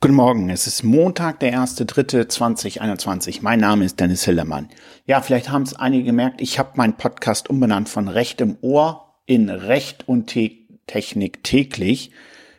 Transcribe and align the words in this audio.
Guten 0.00 0.14
Morgen, 0.14 0.48
es 0.48 0.68
ist 0.68 0.84
Montag, 0.84 1.40
der 1.40 1.58
1.3.2021. 1.58 3.40
Mein 3.42 3.58
Name 3.58 3.84
ist 3.84 3.98
Dennis 3.98 4.24
Hillermann. 4.24 4.68
Ja, 5.06 5.20
vielleicht 5.20 5.50
haben 5.50 5.64
es 5.64 5.74
einige 5.74 6.04
gemerkt, 6.04 6.40
ich 6.40 6.60
habe 6.60 6.74
meinen 6.76 6.96
Podcast 6.96 7.50
umbenannt 7.50 7.88
von 7.88 8.06
Recht 8.06 8.40
im 8.40 8.58
Ohr 8.60 9.16
in 9.26 9.50
Recht 9.50 10.06
und 10.06 10.28
Te 10.28 10.52
Technik 10.86 11.42
täglich. 11.42 12.12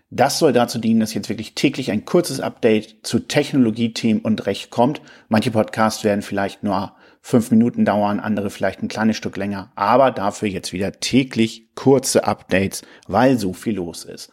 Das 0.09 0.37
soll 0.37 0.51
dazu 0.51 0.79
dienen, 0.79 0.99
dass 0.99 1.13
jetzt 1.13 1.29
wirklich 1.29 1.55
täglich 1.55 1.91
ein 1.91 2.03
kurzes 2.03 2.41
Update 2.41 3.07
zu 3.07 3.19
Technologiethemen 3.19 4.21
und 4.21 4.45
Recht 4.45 4.69
kommt. 4.69 5.01
Manche 5.29 5.51
Podcasts 5.51 6.03
werden 6.03 6.23
vielleicht 6.23 6.63
nur 6.63 6.91
fünf 7.21 7.51
Minuten 7.51 7.85
dauern, 7.85 8.19
andere 8.19 8.49
vielleicht 8.49 8.83
ein 8.83 8.89
kleines 8.89 9.15
Stück 9.15 9.37
länger, 9.37 9.71
aber 9.75 10.11
dafür 10.11 10.49
jetzt 10.49 10.73
wieder 10.73 10.91
täglich 10.91 11.73
kurze 11.73 12.25
Updates, 12.25 12.81
weil 13.07 13.39
so 13.39 13.53
viel 13.53 13.75
los 13.75 14.03
ist. 14.03 14.29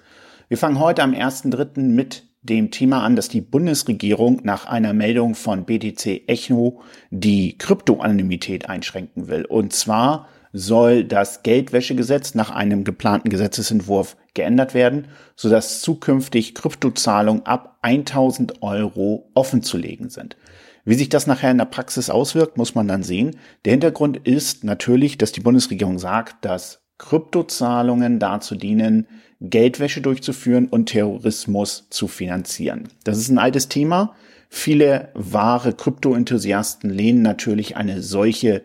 Wir 0.48 0.58
fangen 0.58 0.80
heute 0.80 1.04
am 1.04 1.12
1.3. 1.12 1.80
mit 1.82 2.24
dem 2.46 2.70
Thema 2.70 3.02
an, 3.02 3.16
dass 3.16 3.28
die 3.28 3.40
Bundesregierung 3.40 4.40
nach 4.44 4.66
einer 4.66 4.92
Meldung 4.92 5.34
von 5.34 5.64
BTC 5.64 6.22
Echo 6.26 6.80
die 7.10 7.58
Kryptoanonymität 7.58 8.68
einschränken 8.68 9.28
will. 9.28 9.44
Und 9.44 9.72
zwar 9.72 10.28
soll 10.52 11.04
das 11.04 11.42
Geldwäschegesetz 11.42 12.34
nach 12.34 12.50
einem 12.50 12.84
geplanten 12.84 13.28
Gesetzesentwurf 13.28 14.16
geändert 14.34 14.72
werden, 14.72 15.08
sodass 15.34 15.82
zukünftig 15.82 16.54
Kryptozahlungen 16.54 17.44
ab 17.44 17.78
1000 17.82 18.62
Euro 18.62 19.30
offenzulegen 19.34 20.08
sind. 20.08 20.36
Wie 20.84 20.94
sich 20.94 21.08
das 21.08 21.26
nachher 21.26 21.50
in 21.50 21.58
der 21.58 21.64
Praxis 21.64 22.10
auswirkt, 22.10 22.56
muss 22.56 22.74
man 22.74 22.86
dann 22.86 23.02
sehen. 23.02 23.36
Der 23.64 23.72
Hintergrund 23.72 24.18
ist 24.18 24.62
natürlich, 24.62 25.18
dass 25.18 25.32
die 25.32 25.40
Bundesregierung 25.40 25.98
sagt, 25.98 26.44
dass 26.44 26.85
Kryptozahlungen 26.98 28.18
dazu 28.18 28.54
dienen, 28.54 29.06
Geldwäsche 29.40 30.00
durchzuführen 30.00 30.68
und 30.68 30.86
Terrorismus 30.86 31.88
zu 31.90 32.08
finanzieren. 32.08 32.88
Das 33.04 33.18
ist 33.18 33.28
ein 33.28 33.38
altes 33.38 33.68
Thema. 33.68 34.14
Viele 34.48 35.10
wahre 35.14 35.74
Krypto-Enthusiasten 35.74 36.88
lehnen 36.88 37.22
natürlich 37.22 37.76
eine 37.76 38.02
solche 38.02 38.62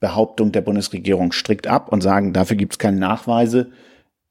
Behauptung 0.00 0.52
der 0.52 0.60
Bundesregierung 0.60 1.32
strikt 1.32 1.66
ab 1.66 1.92
und 1.92 2.02
sagen, 2.02 2.32
dafür 2.32 2.56
gibt 2.56 2.74
es 2.74 2.78
keine 2.78 2.98
Nachweise. 2.98 3.70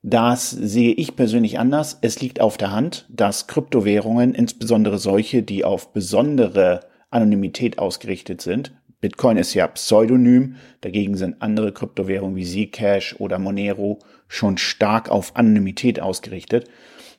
Das 0.01 0.49
sehe 0.49 0.93
ich 0.93 1.15
persönlich 1.15 1.59
anders. 1.59 1.97
Es 2.01 2.21
liegt 2.21 2.39
auf 2.39 2.57
der 2.57 2.71
Hand, 2.71 3.05
dass 3.09 3.47
Kryptowährungen, 3.47 4.33
insbesondere 4.33 4.99
solche, 4.99 5.43
die 5.43 5.65
auf 5.65 5.91
besondere 5.91 6.81
Anonymität 7.09 7.79
ausgerichtet 7.79 8.41
sind, 8.41 8.73
Bitcoin 8.99 9.37
ist 9.37 9.53
ja 9.53 9.67
pseudonym, 9.67 10.55
dagegen 10.81 11.15
sind 11.17 11.41
andere 11.41 11.71
Kryptowährungen 11.71 12.35
wie 12.35 12.67
Zcash 12.67 13.15
oder 13.19 13.37
Monero 13.37 13.99
schon 14.27 14.57
stark 14.57 15.09
auf 15.09 15.35
Anonymität 15.35 15.99
ausgerichtet. 15.99 16.67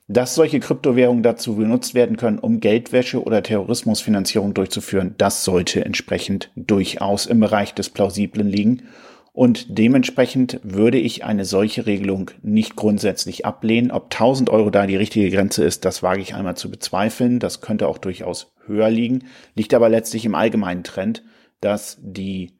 Dass 0.08 0.34
solche 0.34 0.58
Kryptowährungen 0.58 1.22
dazu 1.22 1.54
genutzt 1.54 1.94
werden 1.94 2.16
können, 2.16 2.40
um 2.40 2.58
Geldwäsche 2.60 3.22
oder 3.22 3.42
Terrorismusfinanzierung 3.42 4.54
durchzuführen, 4.54 5.14
das 5.18 5.44
sollte 5.44 5.84
entsprechend 5.84 6.50
durchaus 6.56 7.26
im 7.26 7.40
Bereich 7.40 7.74
des 7.74 7.90
Plausiblen 7.90 8.48
liegen. 8.48 8.84
Und 9.32 9.78
dementsprechend 9.78 10.58
würde 10.64 10.98
ich 10.98 11.24
eine 11.24 11.44
solche 11.44 11.86
Regelung 11.86 12.32
nicht 12.42 12.74
grundsätzlich 12.74 13.46
ablehnen. 13.46 13.92
Ob 13.92 14.04
1000 14.04 14.50
Euro 14.50 14.70
da 14.70 14.86
die 14.86 14.96
richtige 14.96 15.30
Grenze 15.30 15.62
ist, 15.62 15.84
das 15.84 16.02
wage 16.02 16.22
ich 16.22 16.34
einmal 16.34 16.56
zu 16.56 16.70
bezweifeln. 16.70 17.38
Das 17.38 17.60
könnte 17.60 17.86
auch 17.86 17.98
durchaus 17.98 18.50
höher 18.66 18.90
liegen, 18.90 19.26
liegt 19.54 19.74
aber 19.74 19.88
letztlich 19.88 20.24
im 20.24 20.34
allgemeinen 20.34 20.82
Trend 20.82 21.22
dass 21.60 21.98
die 22.00 22.52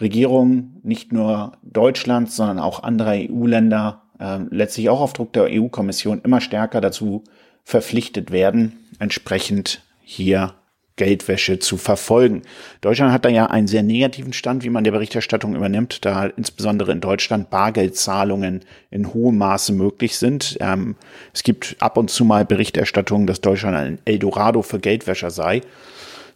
Regierung 0.00 0.80
nicht 0.82 1.12
nur 1.12 1.52
Deutschlands, 1.62 2.36
sondern 2.36 2.58
auch 2.58 2.82
anderer 2.82 3.14
EU-Länder 3.14 4.02
äh, 4.18 4.38
letztlich 4.50 4.88
auch 4.88 5.00
auf 5.00 5.12
Druck 5.12 5.32
der 5.32 5.48
EU-Kommission 5.50 6.20
immer 6.22 6.40
stärker 6.40 6.80
dazu 6.80 7.24
verpflichtet 7.64 8.30
werden, 8.30 8.78
entsprechend 8.98 9.82
hier 10.02 10.54
Geldwäsche 10.96 11.58
zu 11.58 11.76
verfolgen. 11.76 12.42
Deutschland 12.80 13.12
hat 13.12 13.24
da 13.24 13.28
ja 13.28 13.46
einen 13.46 13.66
sehr 13.66 13.82
negativen 13.82 14.32
Stand, 14.32 14.64
wie 14.64 14.70
man 14.70 14.82
der 14.82 14.92
Berichterstattung 14.92 15.54
übernimmt, 15.54 16.04
da 16.04 16.26
insbesondere 16.26 16.92
in 16.92 17.02
Deutschland 17.02 17.50
Bargeldzahlungen 17.50 18.64
in 18.90 19.12
hohem 19.12 19.36
Maße 19.36 19.72
möglich 19.74 20.16
sind. 20.16 20.56
Ähm, 20.60 20.96
es 21.34 21.42
gibt 21.42 21.76
ab 21.80 21.98
und 21.98 22.10
zu 22.10 22.24
mal 22.24 22.46
Berichterstattungen, 22.46 23.26
dass 23.26 23.42
Deutschland 23.42 23.76
ein 23.76 23.98
Eldorado 24.06 24.62
für 24.62 24.78
Geldwäscher 24.78 25.30
sei. 25.30 25.60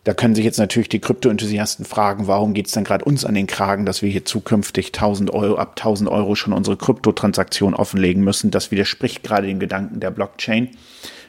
Da 0.05 0.15
können 0.15 0.35
sich 0.35 0.47
jetzt 0.47 0.59
natürlich 0.59 0.89
die 0.89 0.99
Krypto-Enthusiasten 0.99 1.85
fragen, 1.85 2.27
warum 2.27 2.55
geht 2.55 2.69
es 2.69 2.73
denn 2.73 2.85
gerade 2.85 3.05
uns 3.05 3.27
an 3.27 3.35
den 3.35 3.47
Kragen, 3.47 3.85
dass 3.85 4.01
wir 4.01 4.09
hier 4.09 4.25
zukünftig 4.25 4.89
1000 4.89 5.31
Euro, 5.31 5.57
ab 5.57 5.75
1000 5.77 6.09
Euro 6.09 6.35
schon 6.35 6.55
unsere 6.55 6.79
Kryptotransaktion 6.79 7.75
offenlegen 7.75 8.25
müssen. 8.25 8.51
Das 8.51 8.71
widerspricht 8.71 9.23
gerade 9.23 9.47
dem 9.47 9.59
Gedanken 9.59 10.01
der 10.01 10.11
Blockchain. 10.11 10.71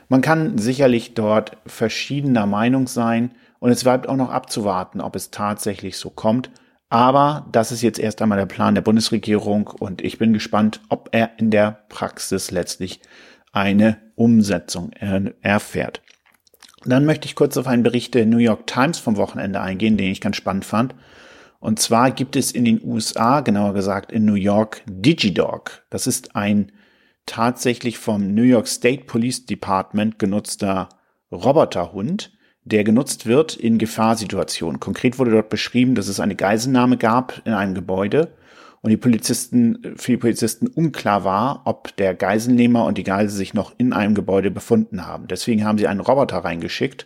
Man 0.07 0.21
kann 0.21 0.57
sicherlich 0.57 1.15
dort 1.15 1.57
verschiedener 1.65 2.45
Meinung 2.45 2.87
sein 2.87 3.31
und 3.59 3.71
es 3.71 3.83
bleibt 3.83 4.07
auch 4.07 4.15
noch 4.15 4.29
abzuwarten, 4.29 5.01
ob 5.01 5.17
es 5.17 5.31
tatsächlich 5.31 5.97
so 5.97 6.09
kommt. 6.09 6.49
Aber 6.89 7.47
das 7.51 7.71
ist 7.71 7.81
jetzt 7.81 7.99
erst 7.99 8.21
einmal 8.21 8.37
der 8.37 8.45
Plan 8.45 8.75
der 8.75 8.81
Bundesregierung 8.81 9.67
und 9.67 10.01
ich 10.01 10.17
bin 10.17 10.33
gespannt, 10.33 10.81
ob 10.89 11.09
er 11.11 11.31
in 11.37 11.51
der 11.51 11.83
Praxis 11.89 12.51
letztlich 12.51 13.01
eine 13.51 13.97
Umsetzung 14.15 14.91
erfährt. 15.41 16.01
Dann 16.85 17.05
möchte 17.05 17.27
ich 17.27 17.35
kurz 17.35 17.57
auf 17.57 17.67
einen 17.67 17.83
Bericht 17.83 18.15
der 18.15 18.25
New 18.25 18.37
York 18.37 18.67
Times 18.67 18.97
vom 18.97 19.17
Wochenende 19.17 19.61
eingehen, 19.61 19.97
den 19.97 20.11
ich 20.11 20.21
ganz 20.21 20.35
spannend 20.35 20.65
fand. 20.65 20.95
Und 21.59 21.79
zwar 21.79 22.09
gibt 22.09 22.35
es 22.35 22.51
in 22.51 22.65
den 22.65 22.81
USA, 22.83 23.41
genauer 23.41 23.73
gesagt 23.73 24.11
in 24.11 24.25
New 24.25 24.33
York, 24.33 24.81
DigiDog. 24.87 25.83
Das 25.91 26.07
ist 26.07 26.35
ein 26.35 26.71
tatsächlich 27.27 27.99
vom 27.99 28.33
New 28.33 28.41
York 28.41 28.67
State 28.67 29.03
Police 29.03 29.45
Department 29.45 30.17
genutzter 30.17 30.89
Roboterhund, 31.31 32.31
der 32.63 32.83
genutzt 32.83 33.27
wird 33.27 33.55
in 33.55 33.77
Gefahrsituationen. 33.77 34.79
Konkret 34.79 35.19
wurde 35.19 35.31
dort 35.31 35.49
beschrieben, 35.49 35.93
dass 35.93 36.07
es 36.07 36.19
eine 36.19 36.35
Geiselnahme 36.35 36.97
gab 36.97 37.41
in 37.45 37.53
einem 37.53 37.75
Gebäude 37.75 38.33
und 38.81 38.89
die 38.89 38.97
Polizisten, 38.97 39.95
für 39.95 40.13
die 40.13 40.17
Polizisten 40.17 40.67
unklar 40.67 41.23
war, 41.23 41.61
ob 41.65 41.95
der 41.97 42.15
Geiselnehmer 42.15 42.85
und 42.85 42.97
die 42.97 43.03
Geisel 43.03 43.29
sich 43.29 43.53
noch 43.53 43.73
in 43.77 43.93
einem 43.93 44.15
Gebäude 44.15 44.49
befunden 44.49 45.05
haben. 45.05 45.27
Deswegen 45.27 45.65
haben 45.65 45.77
sie 45.77 45.87
einen 45.87 45.99
Roboter 45.99 46.37
reingeschickt, 46.37 47.05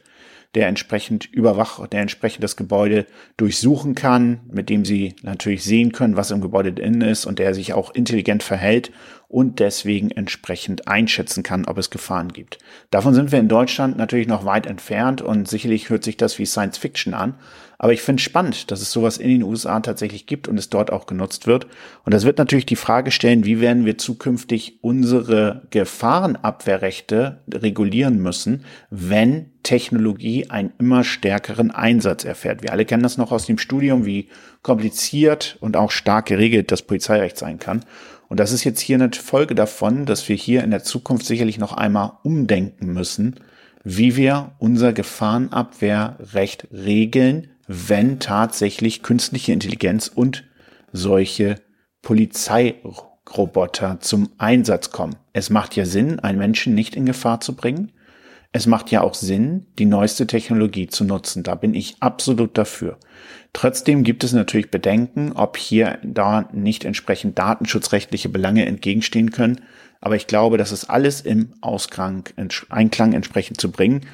der 0.56 0.68
entsprechend 0.68 1.26
überwacht, 1.26 1.92
der 1.94 2.02
entsprechend 2.02 2.44
das 2.44 2.56
Gebäude 2.56 3.06
durchsuchen 3.38 3.94
kann, 3.94 4.40
mit 4.52 4.70
dem 4.70 4.86
sie 4.86 5.16
natürlich 5.22 5.64
sehen 5.64 5.92
können, 5.92 6.16
was 6.16 6.32
im 6.32 6.42
Gebäude 6.42 6.74
drin 6.74 7.02
ist 7.02 7.26
und 7.26 7.40
der 7.40 7.54
sich 7.54 7.74
auch 7.74 7.94
intelligent 7.94 8.42
verhält 8.42 8.92
und 9.28 9.60
deswegen 9.60 10.12
entsprechend 10.12 10.88
einschätzen 10.88 11.44
kann, 11.44 11.66
ob 11.66 11.78
es 11.78 11.90
Gefahren 11.90 12.30
gibt. 12.32 12.58
Davon 12.90 13.14
sind 13.14 13.32
wir 13.32 13.40
in 13.40 13.50
Deutschland 13.50 13.98
natürlich 13.98 14.28
noch 14.28 14.46
weit 14.46 14.66
entfernt 14.66 15.22
und 15.22 15.48
sicherlich 15.48 15.90
hört 15.90 16.04
sich 16.04 16.16
das 16.16 16.40
wie 16.40 16.46
Science 16.46 16.78
Fiction 16.78 17.14
an. 17.14 17.36
Aber 17.78 17.92
ich 17.92 18.02
finde 18.02 18.22
es 18.22 18.24
spannend, 18.24 18.72
dass 18.72 18.82
es 18.82 18.92
sowas 18.92 19.18
in 19.18 19.30
den 19.30 19.44
USA 19.44 19.82
tatsächlich 19.82 20.28
gibt 20.28 20.48
und 20.48 20.58
es 20.58 20.70
dort 20.70 20.92
auch 20.92 21.08
genutzt 21.08 21.48
wird. 21.48 21.68
Und 22.06 22.14
das 22.14 22.24
wird 22.24 22.38
natürlich 22.38 22.66
die 22.66 22.78
Frage 22.78 23.12
stellen, 23.12 23.44
wie 23.44 23.60
werden 23.60 23.86
wir 23.86 23.98
zukünftig 23.98 24.80
unsere 24.82 25.64
Gefahrenabwehrrechte 25.72 27.42
regulieren 27.54 28.20
müssen, 28.22 28.64
wenn 28.90 29.52
Technologie 29.66 30.50
einen 30.50 30.72
immer 30.80 31.04
stärkeren 31.04 31.72
Einsatz 31.72 32.24
erfährt. 32.24 32.62
Wir 32.62 32.72
alle 32.72 32.86
kennen 32.86 33.04
das 33.04 33.18
noch 33.18 33.34
aus 33.34 33.48
dem 33.48 33.58
Studium, 33.58 34.06
wie 34.06 34.30
kompliziert 34.62 35.58
und 35.60 35.76
auch 35.76 35.92
stark 35.92 36.28
geregelt 36.28 36.72
das 36.72 36.84
Polizeirecht 36.84 37.38
sein 37.38 37.60
kann. 37.60 37.84
Und 38.30 38.40
das 38.40 38.52
ist 38.52 38.64
jetzt 38.64 38.80
hier 38.80 38.96
eine 38.96 39.12
Folge 39.12 39.56
davon, 39.56 40.06
dass 40.06 40.30
wir 40.30 40.36
hier 40.36 40.64
in 40.64 40.72
der 40.72 40.84
Zukunft 40.84 41.26
sicherlich 41.26 41.58
noch 41.58 41.74
einmal 41.74 42.14
umdenken 42.24 42.94
müssen, 42.94 43.36
wie 43.84 44.16
wir 44.16 44.52
unser 44.60 44.94
Gefahrenabwehrrecht 44.94 46.68
regeln, 46.72 47.50
wenn 47.68 48.20
tatsächlich 48.20 49.04
künstliche 49.04 49.52
Intelligenz 49.52 50.08
und 50.08 50.44
solche 50.92 51.56
Polizeiroboter 52.04 54.00
zum 54.00 54.30
Einsatz 54.38 54.92
kommen. 54.92 55.16
Es 55.34 55.50
macht 55.50 55.76
ja 55.76 55.86
Sinn, 55.86 56.20
einen 56.20 56.38
Menschen 56.38 56.76
nicht 56.76 56.96
in 56.96 57.06
Gefahr 57.06 57.42
zu 57.42 57.56
bringen. 57.56 57.92
Es 58.56 58.68
macht 58.68 58.90
ja 58.90 59.02
auch 59.02 59.16
Sinn, 59.16 59.66
die 59.80 59.86
neueste 59.86 60.28
Technologie 60.28 60.88
zu 60.88 61.04
nutzen. 61.04 61.44
Da 61.44 61.56
bin 61.56 61.74
ich 61.74 61.98
absolut 62.00 62.58
dafür. 62.58 62.98
Trotzdem 63.52 64.06
gibt 64.06 64.24
es 64.24 64.32
natürlich 64.32 64.72
Bedenken, 64.72 65.34
ob 65.34 65.58
hier 65.58 66.00
da 66.04 66.48
nicht 66.54 66.86
entsprechend 66.86 67.38
datenschutzrechtliche 67.38 68.30
Belange 68.30 68.66
entgegenstehen 68.66 69.32
können. 69.32 69.60
Aber 70.00 70.16
ich 70.16 70.26
glaube, 70.26 70.58
das 70.58 70.72
ist 70.72 70.86
alles 70.86 71.20
im 71.20 71.50
Ausklang, 71.60 72.30
Einklang 72.70 73.12
entsprechend 73.12 73.60
zu 73.60 73.70
bringen. 73.74 74.06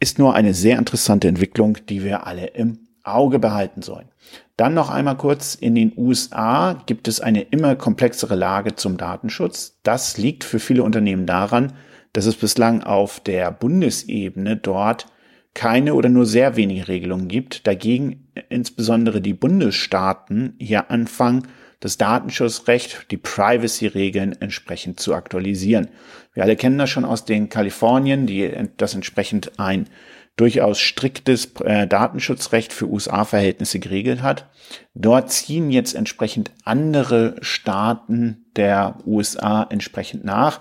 Ist 0.00 0.18
nur 0.18 0.34
eine 0.34 0.54
sehr 0.54 0.76
interessante 0.76 1.28
Entwicklung, 1.28 1.78
die 1.88 2.02
wir 2.02 2.26
alle 2.26 2.46
im 2.46 2.80
Auge 3.04 3.38
behalten 3.38 3.82
sollen. 3.82 4.08
Dann 4.56 4.74
noch 4.74 4.90
einmal 4.90 5.16
kurz, 5.16 5.54
in 5.54 5.76
den 5.76 5.92
USA 5.96 6.82
gibt 6.86 7.06
es 7.06 7.20
eine 7.20 7.42
immer 7.42 7.76
komplexere 7.76 8.34
Lage 8.34 8.74
zum 8.74 8.96
Datenschutz. 8.96 9.78
Das 9.84 10.18
liegt 10.18 10.42
für 10.42 10.58
viele 10.58 10.82
Unternehmen 10.82 11.26
daran, 11.26 11.74
dass 12.12 12.26
es 12.26 12.36
bislang 12.36 12.82
auf 12.82 13.20
der 13.20 13.50
Bundesebene 13.50 14.56
dort 14.56 15.06
keine 15.54 15.94
oder 15.94 16.08
nur 16.08 16.26
sehr 16.26 16.56
wenige 16.56 16.88
Regelungen 16.88 17.28
gibt. 17.28 17.66
Dagegen 17.66 18.28
insbesondere 18.48 19.20
die 19.20 19.34
Bundesstaaten 19.34 20.54
hier 20.58 20.90
anfangen, 20.90 21.48
das 21.80 21.96
Datenschutzrecht, 21.96 23.10
die 23.10 23.16
Privacy-Regeln 23.16 24.36
entsprechend 24.40 24.98
zu 25.00 25.14
aktualisieren. 25.14 25.88
Wir 26.34 26.42
alle 26.42 26.56
kennen 26.56 26.78
das 26.78 26.90
schon 26.90 27.04
aus 27.04 27.24
den 27.24 27.48
Kalifornien, 27.48 28.26
die 28.26 28.52
das 28.76 28.94
entsprechend 28.94 29.58
ein 29.58 29.88
durchaus 30.36 30.78
striktes 30.78 31.52
äh, 31.64 31.86
Datenschutzrecht 31.86 32.72
für 32.72 32.88
USA-Verhältnisse 32.88 33.80
geregelt 33.80 34.22
hat. 34.22 34.48
Dort 34.94 35.32
ziehen 35.32 35.70
jetzt 35.70 35.94
entsprechend 35.94 36.52
andere 36.64 37.36
Staaten 37.40 38.46
der 38.56 38.98
USA 39.04 39.66
entsprechend 39.68 40.24
nach. 40.24 40.60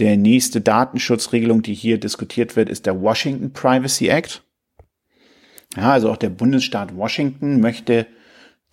Der 0.00 0.16
nächste 0.16 0.62
Datenschutzregelung, 0.62 1.60
die 1.60 1.74
hier 1.74 2.00
diskutiert 2.00 2.56
wird, 2.56 2.70
ist 2.70 2.86
der 2.86 3.02
Washington 3.02 3.52
Privacy 3.52 4.08
Act. 4.08 4.42
Ja, 5.76 5.92
also 5.92 6.10
auch 6.10 6.16
der 6.16 6.30
Bundesstaat 6.30 6.96
Washington 6.96 7.60
möchte 7.60 8.06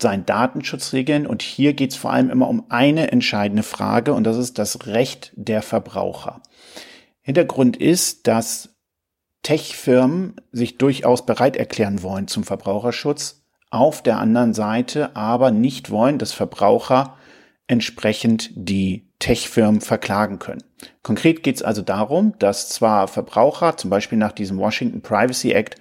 seinen 0.00 0.24
Datenschutz 0.24 0.94
regeln. 0.94 1.26
Und 1.26 1.42
hier 1.42 1.74
geht 1.74 1.90
es 1.90 1.98
vor 1.98 2.12
allem 2.12 2.30
immer 2.30 2.48
um 2.48 2.64
eine 2.70 3.12
entscheidende 3.12 3.62
Frage 3.62 4.14
und 4.14 4.24
das 4.24 4.38
ist 4.38 4.58
das 4.58 4.86
Recht 4.86 5.32
der 5.36 5.60
Verbraucher. 5.60 6.42
Hintergrund 7.20 7.76
ist, 7.76 8.26
dass 8.26 8.70
Tech-Firmen 9.42 10.36
sich 10.50 10.78
durchaus 10.78 11.26
bereit 11.26 11.58
erklären 11.58 12.02
wollen 12.02 12.26
zum 12.26 12.42
Verbraucherschutz, 12.42 13.44
auf 13.70 14.02
der 14.02 14.18
anderen 14.18 14.54
Seite 14.54 15.14
aber 15.14 15.50
nicht 15.50 15.90
wollen, 15.90 16.16
dass 16.16 16.32
Verbraucher 16.32 17.17
entsprechend 17.68 18.50
die 18.54 19.04
Tech-Firmen 19.18 19.80
verklagen 19.80 20.38
können. 20.38 20.64
Konkret 21.02 21.42
geht 21.42 21.56
es 21.56 21.62
also 21.62 21.82
darum, 21.82 22.34
dass 22.38 22.68
zwar 22.68 23.08
Verbraucher 23.08 23.76
zum 23.76 23.90
Beispiel 23.90 24.18
nach 24.18 24.32
diesem 24.32 24.58
Washington 24.58 25.02
Privacy 25.02 25.52
Act 25.52 25.76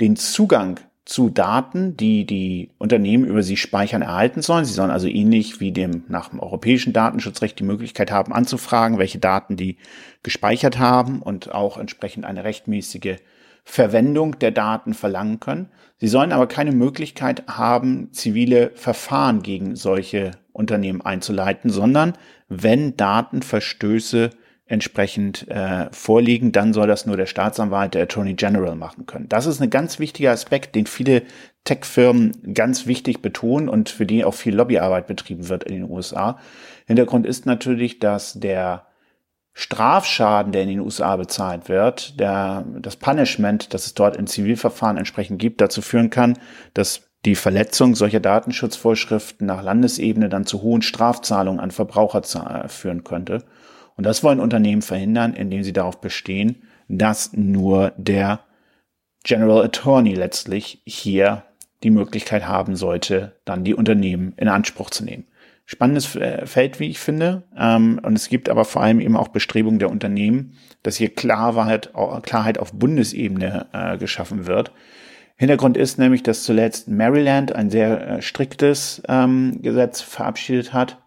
den 0.00 0.16
Zugang 0.16 0.80
zu 1.04 1.30
Daten, 1.30 1.96
die 1.96 2.26
die 2.26 2.70
Unternehmen 2.78 3.24
über 3.24 3.42
sie 3.44 3.56
speichern, 3.56 4.02
erhalten 4.02 4.42
sollen. 4.42 4.64
Sie 4.64 4.72
sollen 4.72 4.90
also 4.90 5.06
ähnlich 5.06 5.60
wie 5.60 5.70
dem 5.70 6.02
nach 6.08 6.30
dem 6.30 6.40
europäischen 6.40 6.92
Datenschutzrecht 6.92 7.58
die 7.58 7.64
Möglichkeit 7.64 8.10
haben, 8.10 8.32
anzufragen, 8.32 8.98
welche 8.98 9.18
Daten 9.18 9.56
die 9.56 9.76
gespeichert 10.24 10.78
haben 10.78 11.22
und 11.22 11.54
auch 11.54 11.78
entsprechend 11.78 12.24
eine 12.24 12.42
rechtmäßige 12.42 13.16
Verwendung 13.62 14.38
der 14.38 14.50
Daten 14.50 14.94
verlangen 14.94 15.38
können. 15.38 15.70
Sie 15.98 16.08
sollen 16.08 16.32
aber 16.32 16.46
keine 16.46 16.72
Möglichkeit 16.72 17.44
haben, 17.46 18.12
zivile 18.12 18.70
Verfahren 18.74 19.42
gegen 19.42 19.76
solche 19.76 20.32
Unternehmen 20.56 21.02
einzuleiten, 21.02 21.70
sondern 21.70 22.14
wenn 22.48 22.96
Datenverstöße 22.96 24.30
entsprechend 24.68 25.48
äh, 25.48 25.86
vorliegen, 25.92 26.50
dann 26.50 26.72
soll 26.72 26.88
das 26.88 27.06
nur 27.06 27.16
der 27.16 27.26
Staatsanwalt, 27.26 27.94
der 27.94 28.02
Attorney 28.02 28.34
General 28.34 28.74
machen 28.74 29.06
können. 29.06 29.28
Das 29.28 29.46
ist 29.46 29.62
ein 29.62 29.70
ganz 29.70 30.00
wichtiger 30.00 30.32
Aspekt, 30.32 30.74
den 30.74 30.86
viele 30.86 31.22
Tech-Firmen 31.62 32.52
ganz 32.52 32.86
wichtig 32.86 33.22
betonen 33.22 33.68
und 33.68 33.90
für 33.90 34.06
die 34.06 34.24
auch 34.24 34.34
viel 34.34 34.56
Lobbyarbeit 34.56 35.06
betrieben 35.06 35.48
wird 35.48 35.64
in 35.64 35.74
den 35.74 35.90
USA. 35.90 36.38
Hintergrund 36.86 37.26
ist 37.26 37.46
natürlich, 37.46 38.00
dass 38.00 38.34
der 38.34 38.86
Strafschaden, 39.52 40.52
der 40.52 40.62
in 40.62 40.68
den 40.68 40.80
USA 40.80 41.16
bezahlt 41.16 41.68
wird, 41.68 42.20
der, 42.20 42.66
das 42.80 42.96
Punishment, 42.96 43.72
das 43.72 43.86
es 43.86 43.94
dort 43.94 44.16
in 44.16 44.26
Zivilverfahren 44.26 44.98
entsprechend 44.98 45.38
gibt, 45.38 45.60
dazu 45.60 45.80
führen 45.80 46.10
kann, 46.10 46.38
dass 46.74 47.05
die 47.24 47.34
Verletzung 47.34 47.94
solcher 47.94 48.20
Datenschutzvorschriften 48.20 49.46
nach 49.46 49.62
Landesebene 49.62 50.28
dann 50.28 50.46
zu 50.46 50.62
hohen 50.62 50.82
Strafzahlungen 50.82 51.60
an 51.60 51.70
Verbraucher 51.70 52.20
äh, 52.64 52.68
führen 52.68 53.04
könnte. 53.04 53.44
Und 53.96 54.04
das 54.04 54.22
wollen 54.22 54.40
Unternehmen 54.40 54.82
verhindern, 54.82 55.34
indem 55.34 55.62
sie 55.62 55.72
darauf 55.72 56.00
bestehen, 56.00 56.62
dass 56.88 57.32
nur 57.32 57.92
der 57.96 58.40
General 59.24 59.64
Attorney 59.64 60.14
letztlich 60.14 60.82
hier 60.86 61.44
die 61.82 61.90
Möglichkeit 61.90 62.46
haben 62.46 62.76
sollte, 62.76 63.36
dann 63.44 63.64
die 63.64 63.74
Unternehmen 63.74 64.34
in 64.36 64.48
Anspruch 64.48 64.90
zu 64.90 65.04
nehmen. 65.04 65.26
Spannendes 65.64 66.14
äh, 66.14 66.46
Feld, 66.46 66.78
wie 66.78 66.88
ich 66.88 67.00
finde. 67.00 67.42
Ähm, 67.58 68.00
und 68.02 68.14
es 68.14 68.28
gibt 68.28 68.48
aber 68.48 68.64
vor 68.64 68.82
allem 68.82 69.00
eben 69.00 69.16
auch 69.16 69.28
Bestrebungen 69.28 69.80
der 69.80 69.90
Unternehmen, 69.90 70.56
dass 70.84 70.96
hier 70.96 71.12
Klarheit, 71.12 71.92
Klarheit 72.22 72.58
auf 72.58 72.72
Bundesebene 72.72 73.66
äh, 73.72 73.98
geschaffen 73.98 74.46
wird. 74.46 74.70
Hintergrund 75.36 75.76
ist 75.76 75.98
nämlich, 75.98 76.22
dass 76.22 76.44
zuletzt 76.44 76.88
Maryland 76.88 77.54
ein 77.54 77.70
sehr 77.70 78.08
äh, 78.08 78.22
striktes 78.22 79.02
ähm, 79.08 79.60
Gesetz 79.62 80.00
verabschiedet 80.00 80.72
hat, 80.72 80.98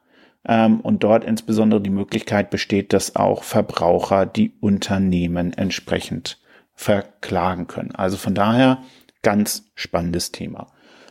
ähm, 0.45 0.79
und 0.81 1.03
dort 1.03 1.25
insbesondere 1.25 1.81
die 1.81 1.89
Möglichkeit 1.89 2.49
besteht, 2.49 2.93
dass 2.93 3.15
auch 3.15 3.43
Verbraucher 3.43 4.25
die 4.25 4.53
Unternehmen 4.61 5.53
entsprechend 5.53 6.39
verklagen 6.73 7.67
können. 7.67 7.93
Also 7.93 8.17
von 8.17 8.33
daher 8.33 8.79
ganz 9.21 9.69
spannendes 9.75 10.31
Thema. 10.31 10.67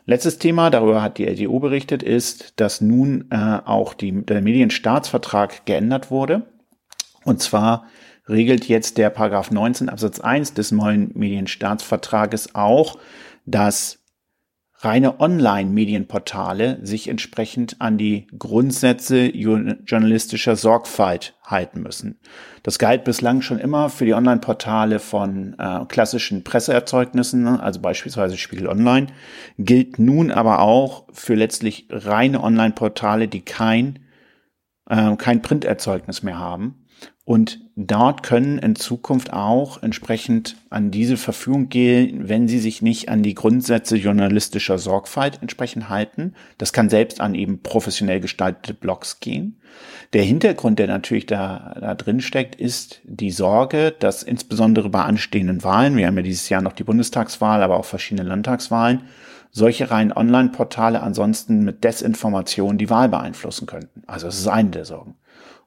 Letztes 0.07 0.39
Thema, 0.39 0.71
darüber 0.71 1.03
hat 1.03 1.19
die 1.19 1.27
LTO 1.27 1.61
berichtet, 1.61 2.03
ist, 2.03 2.59
dass 2.59 2.81
nun 2.81 3.27
äh, 3.31 3.59
auch 3.65 3.93
die, 3.93 4.25
der 4.25 4.41
Medienstaatsvertrag 4.41 5.67
geändert 5.67 6.11
wurde. 6.11 6.47
Und 7.25 7.43
zwar 7.43 7.87
regelt 8.29 8.67
jetzt 8.67 8.99
der 8.99 9.11
Paragraph 9.11 9.51
19 9.51 9.89
Absatz 9.89 10.21
1 10.21 10.55
des 10.55 10.73
neuen 10.73 11.11
Medienstaatsvertrages 11.15 12.55
auch, 12.55 12.99
dass 13.47 13.99
reine 14.81 15.19
Online-Medienportale 15.19 16.79
sich 16.83 17.09
entsprechend 17.09 17.81
an 17.81 17.99
die 17.99 18.29
Grundsätze 18.39 19.27
journalistischer 19.27 20.55
Sorgfalt 20.55 21.35
halten 21.43 21.83
müssen. 21.83 22.21
Das 22.63 22.79
galt 22.79 23.03
bislang 23.03 23.43
schon 23.43 23.59
immer 23.59 23.91
für 23.91 24.05
die 24.05 24.15
Online-Portale 24.15 25.01
von 25.01 25.57
äh, 25.59 25.85
klassischen 25.89 26.45
Presseerzeugnissen, 26.45 27.47
also 27.47 27.81
beispielsweise 27.81 28.37
Spiegel 28.37 28.69
Online, 28.69 29.09
gilt 29.59 29.99
nun 29.99 30.31
aber 30.31 30.61
auch 30.61 31.07
für 31.13 31.35
letztlich 31.35 31.89
reine 31.91 32.43
Online-Portale, 32.43 33.27
die 33.27 33.41
kein, 33.41 33.99
äh, 34.89 35.17
kein 35.17 35.43
Printerzeugnis 35.43 36.23
mehr 36.23 36.39
haben. 36.39 36.85
Und 37.29 37.61
dort 37.77 38.23
können 38.23 38.57
in 38.57 38.75
Zukunft 38.75 39.35
auch 39.35 39.83
entsprechend 39.83 40.57
an 40.71 40.91
diese 40.91 41.19
Verfügung 41.19 41.69
gehen, 41.69 42.27
wenn 42.27 42.49
sie 42.49 42.59
sich 42.59 42.81
nicht 42.81 43.11
an 43.11 43.23
die 43.23 43.35
Grundsätze 43.35 43.99
journalistischer 43.99 44.79
Sorgfalt 44.79 45.43
entsprechend 45.43 45.91
halten. 45.91 46.33
Das 46.57 46.73
kann 46.73 46.89
selbst 46.89 47.21
an 47.21 47.35
eben 47.35 47.63
professionell 47.63 48.21
gestaltete 48.21 48.73
Blogs 48.73 49.21
gehen. 49.21 49.61
Der 50.15 50.23
Hintergrund, 50.23 50.79
der 50.79 50.87
natürlich 50.87 51.27
da, 51.27 51.77
da 51.79 51.95
drin 51.95 52.23
steckt, 52.23 52.55
ist 52.55 53.03
die 53.05 53.31
Sorge, 53.31 53.95
dass 53.99 54.23
insbesondere 54.23 54.89
bei 54.89 55.03
anstehenden 55.03 55.63
Wahlen, 55.63 55.99
wir 55.99 56.07
haben 56.07 56.17
ja 56.17 56.23
dieses 56.23 56.49
Jahr 56.49 56.63
noch 56.63 56.73
die 56.73 56.85
Bundestagswahl, 56.85 57.63
aber 57.63 57.77
auch 57.77 57.85
verschiedene 57.85 58.27
Landtagswahlen, 58.27 59.03
solche 59.51 59.91
reinen 59.91 60.13
Online-Portale 60.13 61.03
ansonsten 61.03 61.65
mit 61.65 61.85
Desinformation 61.85 62.79
die 62.79 62.91
Wahl 62.91 63.09
beeinflussen 63.09 63.67
könnten. 63.67 64.03
Also 64.07 64.29
es 64.29 64.39
ist 64.39 64.49
eine 64.49 64.71
der 64.71 64.85
Sorgen. 64.85 65.17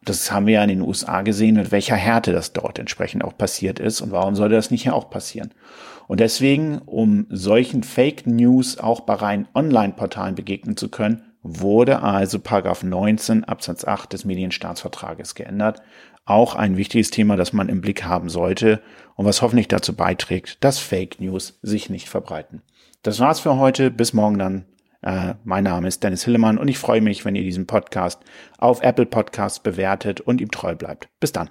Das 0.04 0.32
haben 0.32 0.48
wir 0.48 0.56
ja 0.56 0.64
in 0.64 0.70
den 0.70 0.82
USA 0.82 1.22
gesehen, 1.22 1.56
mit 1.56 1.72
welcher 1.72 1.96
Härte 1.96 2.32
das 2.32 2.54
dort 2.54 2.80
entsprechend 2.80 3.24
auch 3.24 3.38
passiert 3.38 3.80
ist. 3.80 4.02
Und 4.02 4.12
warum 4.12 4.36
sollte 4.36 4.56
das 4.56 4.72
nicht 4.72 4.84
hier 4.84 4.96
auch 4.96 5.10
passieren? 5.10 5.52
Und 6.08 6.20
deswegen, 6.20 6.80
um 6.80 7.28
solchen 7.30 7.84
Fake 7.84 8.26
News 8.26 8.80
auch 8.80 9.02
bei 9.02 9.14
rein 9.14 9.48
Online-Portalen 9.54 10.36
begegnen 10.36 10.76
zu 10.76 10.90
können, 10.90 11.31
wurde 11.44 12.02
also 12.02 12.40
Paragraph 12.40 12.84
19 12.84 13.44
Absatz 13.44 13.86
8 13.86 14.14
des 14.14 14.26
Medienstaatsvertrages 14.26 15.36
geändert. 15.36 15.82
Auch 16.26 16.56
ein 16.56 16.78
wichtiges 16.78 17.10
Thema, 17.10 17.36
das 17.36 17.52
man 17.52 17.70
im 17.70 17.82
Blick 17.82 18.04
haben 18.04 18.30
sollte 18.30 18.82
und 19.16 19.26
was 19.26 19.42
hoffentlich 19.42 19.68
dazu 19.68 19.96
beiträgt, 19.96 20.64
dass 20.64 20.80
Fake 20.80 21.20
News 21.20 21.60
sich 21.62 21.90
nicht 21.90 22.10
verbreiten. 22.10 22.62
Das 23.02 23.20
war's 23.20 23.40
für 23.40 23.58
heute. 23.58 23.90
Bis 23.90 24.14
morgen 24.14 24.38
dann. 24.38 24.66
Äh, 25.02 25.34
mein 25.44 25.64
Name 25.64 25.88
ist 25.88 26.04
Dennis 26.04 26.26
Hillemann 26.26 26.60
und 26.60 26.68
ich 26.68 26.78
freue 26.78 27.02
mich, 27.02 27.26
wenn 27.26 27.36
ihr 27.36 27.42
diesen 27.42 27.66
Podcast 27.66 28.22
auf 28.60 28.84
Apple 28.84 29.08
Podcasts 29.08 29.60
bewertet 29.60 30.22
und 30.22 30.42
ihm 30.42 30.52
treu 30.52 30.76
bleibt. 30.76 31.10
Bis 31.20 31.32
dann. 31.32 31.50